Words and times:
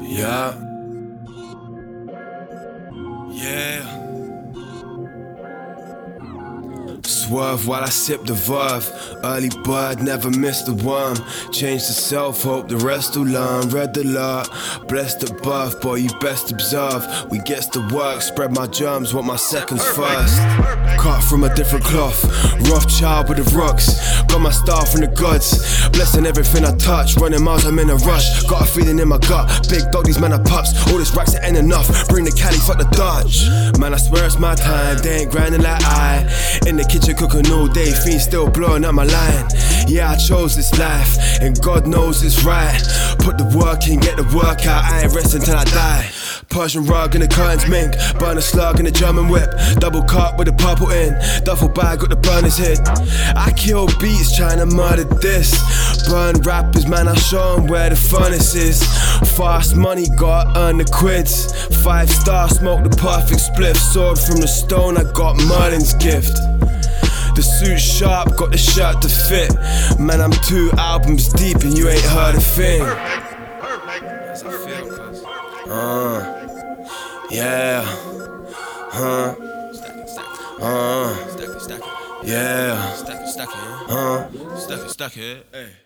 Yeah. 0.00 0.54
Yeah. 3.30 3.93
Swerve 7.06 7.66
while 7.66 7.82
I 7.82 7.90
sip 7.90 8.24
the 8.24 8.34
verve. 8.34 8.90
Early 9.22 9.50
bird, 9.62 10.02
never 10.02 10.30
miss 10.30 10.62
the 10.62 10.74
worm. 10.74 11.16
Change 11.52 11.86
the 11.86 11.92
self, 11.92 12.42
hope 12.42 12.68
the 12.68 12.76
rest 12.78 13.16
will 13.16 13.24
learn. 13.24 13.68
Read 13.68 13.94
the 13.94 14.04
lot, 14.04 14.48
blessed 14.88 15.30
above, 15.30 15.80
boy, 15.80 15.96
you 15.96 16.10
best 16.20 16.50
observe. 16.50 17.04
We 17.30 17.38
gets 17.40 17.66
the 17.68 17.80
work, 17.94 18.22
spread 18.22 18.52
my 18.52 18.66
germs, 18.66 19.12
want 19.12 19.26
my 19.26 19.36
seconds 19.36 19.84
first. 19.84 20.36
Cut 20.98 21.22
from 21.22 21.44
a 21.44 21.54
different 21.54 21.84
cloth, 21.84 22.24
rough 22.70 22.88
child 22.88 23.28
with 23.28 23.38
the 23.38 23.56
rocks. 23.56 24.22
Got 24.24 24.40
my 24.40 24.50
star 24.50 24.84
from 24.86 25.02
the 25.02 25.08
gods, 25.08 25.88
blessing 25.90 26.26
everything 26.26 26.64
I 26.64 26.74
touch. 26.76 27.16
Running 27.16 27.42
miles, 27.42 27.66
I'm 27.66 27.78
in 27.78 27.90
a 27.90 27.96
rush. 27.96 28.42
Got 28.44 28.62
a 28.62 28.66
feeling 28.66 28.98
in 28.98 29.08
my 29.08 29.18
gut, 29.18 29.68
big 29.68 29.90
dog, 29.92 30.06
these 30.06 30.20
men 30.20 30.32
are 30.32 30.42
pups. 30.42 30.72
All 30.90 30.98
this 30.98 31.14
racks 31.14 31.34
ain't 31.42 31.56
enough. 31.56 32.08
Bring 32.08 32.24
the 32.24 32.32
Cali, 32.32 32.58
fuck 32.58 32.78
the 32.78 32.88
Dutch. 32.96 33.46
Man, 33.78 33.92
I 33.92 33.98
swear 33.98 34.24
it's 34.24 34.38
my 34.38 34.54
time, 34.54 34.98
they 34.98 35.20
ain't 35.20 35.30
grinding 35.30 35.62
like 35.62 35.82
I. 35.84 36.24
In 36.66 36.76
the 36.76 36.84
kitchen 36.94 37.16
cooking 37.16 37.50
all 37.50 37.66
day, 37.66 37.90
fiend 37.90 38.20
still 38.20 38.48
blowing 38.48 38.84
up 38.84 38.94
my 38.94 39.02
line. 39.02 39.46
Yeah, 39.88 40.12
I 40.12 40.16
chose 40.16 40.54
this 40.54 40.78
life, 40.78 41.18
and 41.40 41.60
God 41.60 41.88
knows 41.88 42.22
it's 42.22 42.44
right. 42.44 42.80
Put 43.18 43.36
the 43.36 43.50
work 43.58 43.88
in, 43.88 43.98
get 43.98 44.16
the 44.16 44.22
work 44.30 44.64
out, 44.64 44.84
I 44.84 45.02
ain't 45.02 45.12
resting 45.12 45.42
till 45.42 45.56
I 45.56 45.64
die. 45.64 46.08
Persian 46.50 46.84
rug 46.84 47.16
and 47.16 47.24
the 47.24 47.28
curtains 47.28 47.68
mink, 47.68 47.94
burn 48.20 48.38
a 48.38 48.40
slug 48.40 48.78
in 48.78 48.84
the 48.84 48.92
German 48.92 49.28
whip, 49.28 49.50
double 49.80 50.04
cup 50.04 50.38
with 50.38 50.46
the 50.46 50.52
purple 50.52 50.90
in, 50.90 51.18
duffel 51.42 51.68
bag 51.68 51.98
got 51.98 52.10
the 52.10 52.16
burner's 52.16 52.56
hit. 52.56 52.78
I 53.34 53.52
kill 53.56 53.86
beats 53.98 54.36
trying 54.36 54.58
to 54.58 54.66
murder 54.66 55.02
this. 55.02 55.50
Burn 56.08 56.36
rappers, 56.42 56.86
man, 56.86 57.08
I 57.08 57.16
show 57.16 57.56
'em 57.56 57.66
where 57.66 57.90
the 57.90 57.96
furnace 57.96 58.54
is. 58.54 58.84
Fast 59.36 59.74
money, 59.74 60.06
got 60.16 60.56
earn 60.56 60.78
the 60.78 60.84
quids. 60.84 61.52
Five 61.82 62.08
star, 62.08 62.48
smoke 62.48 62.84
the 62.84 62.96
perfect 62.96 63.40
split. 63.40 63.76
Sword 63.76 64.16
from 64.16 64.40
the 64.40 64.46
stone, 64.46 64.96
I 64.96 65.02
got 65.12 65.36
Merlin's 65.42 65.94
gift. 65.94 66.38
Suit 67.64 67.80
sharp, 67.80 68.36
got 68.36 68.50
the 68.50 68.58
shirt 68.58 69.00
to 69.00 69.08
fit. 69.08 69.54
Man, 69.98 70.20
I'm 70.20 70.32
two 70.32 70.70
albums 70.76 71.28
deep 71.28 71.56
and 71.62 71.76
you 71.76 71.88
ain't 71.88 72.04
heard 72.04 72.34
a 72.34 72.40
thing. 72.40 72.82
Uh, 75.66 76.20
yeah, 77.30 77.82
huh, 78.92 79.34
uh, 80.60 81.16
yeah, 82.22 82.92
Stack 82.92 83.20
it, 83.22 83.28
stack 83.28 83.48
it, 83.48 83.54
huh. 83.54 84.28
stack 84.58 84.80
it, 84.80 84.90
stack 84.90 85.16
it. 85.16 85.46
Hey. 85.50 85.83